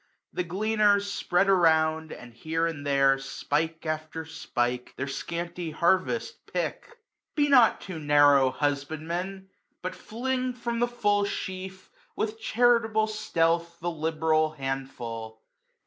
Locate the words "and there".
2.65-3.09